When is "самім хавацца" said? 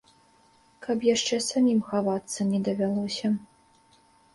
1.49-2.51